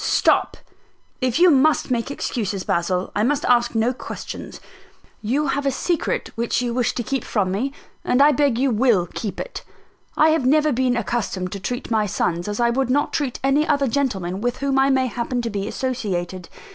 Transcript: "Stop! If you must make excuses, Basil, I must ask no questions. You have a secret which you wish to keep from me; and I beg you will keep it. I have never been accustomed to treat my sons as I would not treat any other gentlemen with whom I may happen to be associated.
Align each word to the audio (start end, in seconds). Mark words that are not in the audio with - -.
"Stop! 0.03 0.57
If 1.21 1.37
you 1.37 1.51
must 1.51 1.91
make 1.91 2.09
excuses, 2.09 2.63
Basil, 2.63 3.11
I 3.15 3.21
must 3.21 3.45
ask 3.45 3.75
no 3.75 3.93
questions. 3.93 4.59
You 5.21 5.49
have 5.49 5.63
a 5.67 5.71
secret 5.71 6.31
which 6.33 6.59
you 6.59 6.73
wish 6.73 6.95
to 6.95 7.03
keep 7.03 7.23
from 7.23 7.51
me; 7.51 7.71
and 8.03 8.19
I 8.19 8.31
beg 8.31 8.57
you 8.57 8.71
will 8.71 9.05
keep 9.05 9.39
it. 9.39 9.63
I 10.17 10.29
have 10.29 10.43
never 10.43 10.71
been 10.71 10.97
accustomed 10.97 11.51
to 11.51 11.59
treat 11.59 11.91
my 11.91 12.07
sons 12.07 12.47
as 12.47 12.59
I 12.59 12.71
would 12.71 12.89
not 12.89 13.13
treat 13.13 13.39
any 13.43 13.67
other 13.67 13.87
gentlemen 13.87 14.41
with 14.41 14.57
whom 14.57 14.79
I 14.79 14.89
may 14.89 15.05
happen 15.05 15.39
to 15.43 15.51
be 15.51 15.67
associated. 15.67 16.49